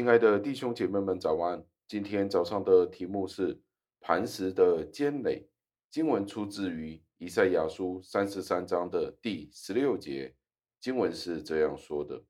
[0.00, 1.62] 亲爱的弟兄姐妹们，早安！
[1.86, 3.60] 今天早上的题目是
[4.00, 5.46] 磐石的坚垒。
[5.90, 10.34] 经文出自于以赛亚书三十三章的第十六节。
[10.80, 12.24] 经文是这样说的：“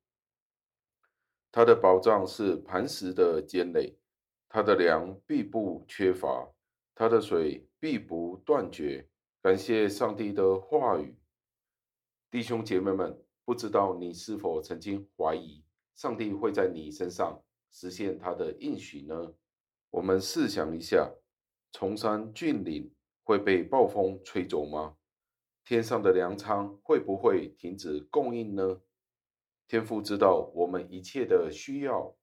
[1.53, 3.97] 他的宝藏是磐石的坚垒，
[4.49, 6.53] 他的粮必不缺乏，
[6.93, 9.09] 他的水必不断绝。”
[9.41, 11.17] 感谢上帝的话语。
[12.33, 15.63] 弟兄姐妹们，不知道你是否曾经怀疑
[15.95, 19.35] 上帝会在你身上实现他的应许呢？
[19.91, 21.13] 我们试想一下，
[21.73, 24.97] 崇山峻岭会被暴风吹走吗？
[25.65, 28.81] 天上的粮仓会不会停止供应呢？
[29.69, 32.17] 天父知道我们一切的需要，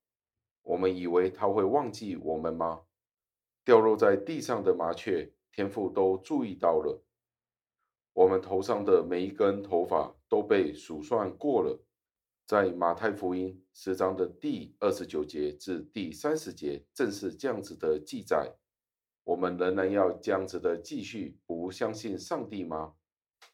[0.64, 2.84] 我们以为他会忘记我们吗？
[3.64, 7.04] 掉落在地上的麻雀，天父都注意到了。
[8.14, 11.82] 我们头上的每一根头发都被数算过了。
[12.48, 18.50] 在马太福音十章的第二十九节至第三十节，正是这样子的记载。
[19.26, 22.94] 我们仍然要这样子的继续不相信上帝吗？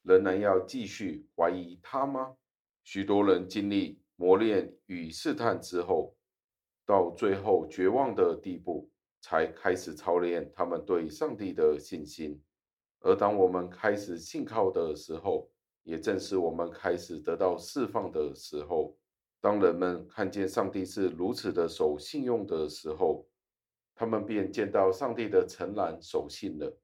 [0.04, 2.36] 仍然要继续怀疑他吗？
[2.84, 6.16] 许多人经历磨练与试探之后，
[6.86, 8.92] 到最后绝望的地步，
[9.22, 12.40] 才开始操练他们对上帝的信心。
[13.00, 15.50] 而当我们开始信靠的时候，
[15.84, 18.98] 也正是我们开始得到释放的时候。
[19.40, 23.28] 当人们看见上帝是如此的守信用的时候，
[23.94, 26.78] 他们便见到上帝的诚然守信了。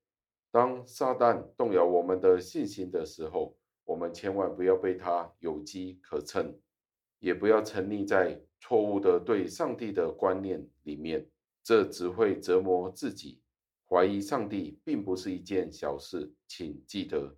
[0.51, 6.53] 当撒旦动摇我们的信心的时候，我们千万不要被他有机可乘，
[7.19, 11.25] 也不要沉溺在错误的对上帝的观念里面，
[11.63, 13.41] 这只会折磨自己。
[13.87, 17.35] 怀疑上帝并不是一件小事，请记得，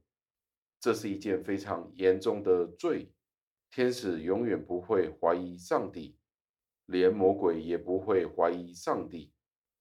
[0.82, 3.10] 这是一件非常严重的罪。
[3.70, 6.18] 天使永远不会怀疑上帝，
[6.88, 9.32] 连魔鬼也不会怀疑上帝。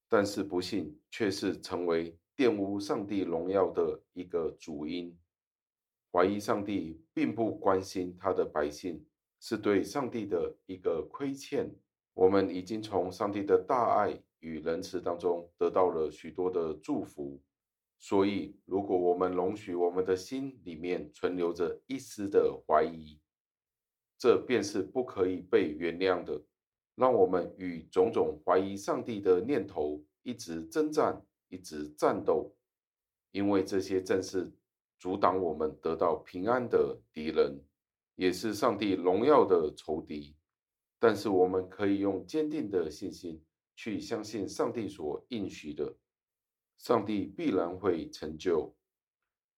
[0.09, 5.19] 但是不幸却是成为玷污上帝荣耀的一个主因。
[6.13, 9.05] 怀疑上帝并不关心他的百姓，
[9.41, 11.75] 是对上帝的一个亏欠。
[12.15, 14.23] 我们已经从上帝的大爱。
[14.43, 17.39] 与仁慈当中得到了许多的祝福，
[18.01, 23.21] 所以如果我们容许我们的心里面存留着一丝的怀疑，
[24.19, 26.43] 这便是不可以被原谅的。
[26.97, 32.55] 让我们与种种怀疑上帝的念头一直征战，一直战斗，
[33.31, 34.53] 因为这些正是
[34.99, 37.63] 阻挡我们得到平安的敌人，
[38.17, 40.35] 也是上帝荣耀的仇敌。
[40.99, 43.45] 但是我们可以用坚定的信心。
[43.77, 45.97] 去相信上帝所应许的，
[46.81, 48.75] 上帝必然会成就。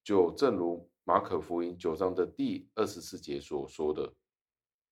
[0.03, 4.17] 就正如马可福音九章的第二十四节所说的：“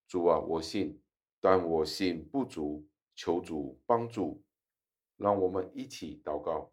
[0.06, 1.02] 主啊，我信，
[1.40, 2.86] 但我信不足，
[3.16, 4.44] 求主帮助。”
[5.18, 6.72] 让我们一起祷告：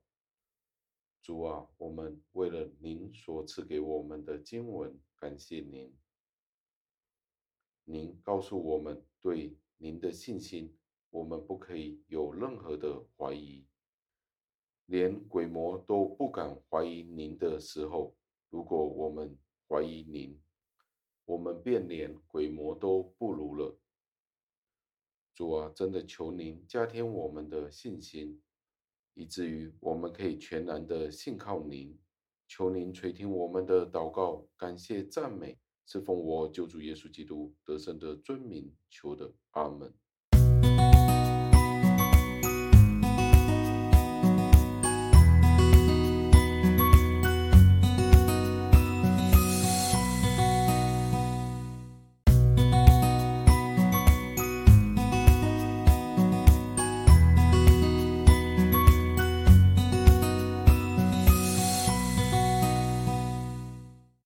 [1.24, 5.92] 主啊，我们为了您所赐给我们的经文，感谢您。
[7.84, 10.78] 您告诉我们对您的信心。
[11.10, 13.66] 我们不可以有任何的怀疑，
[14.88, 18.16] 连鬼魔都不敢怀疑您的时候，
[18.50, 19.38] 如果我们
[19.68, 20.38] 怀疑您，
[21.26, 23.78] 我们便连鬼魔都不如了。
[25.34, 28.42] 主啊，真的求您加添我们的信心，
[29.14, 31.96] 以至于我们可以全然的信靠您。
[32.48, 39.94] 求您垂听我们的祷告，感谢赞美，是奉我救主耶稣基督得胜的尊名求的，阿门。